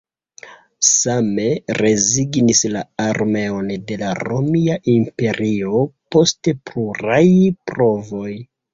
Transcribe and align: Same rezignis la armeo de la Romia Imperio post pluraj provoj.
Same 0.87 1.45
rezignis 1.79 2.63
la 2.77 2.81
armeo 3.05 3.61
de 3.93 3.99
la 4.05 4.17
Romia 4.23 4.81
Imperio 4.97 5.87
post 6.15 6.55
pluraj 6.73 7.25
provoj. 7.71 8.31